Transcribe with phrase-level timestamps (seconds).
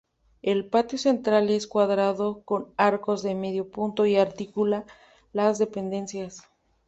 [0.41, 4.83] El patio central es cuadrado con arcos de medio punto y articula
[5.31, 6.41] las dependencias.